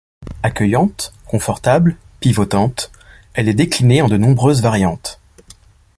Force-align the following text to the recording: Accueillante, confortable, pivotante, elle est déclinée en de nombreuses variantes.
Accueillante, 0.41 1.13
confortable, 1.27 1.95
pivotante, 2.21 2.91
elle 3.35 3.47
est 3.47 3.53
déclinée 3.53 4.01
en 4.01 4.07
de 4.07 4.17
nombreuses 4.17 4.63
variantes. 4.63 5.21